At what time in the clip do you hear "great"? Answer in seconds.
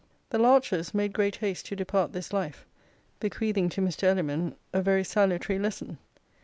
1.13-1.35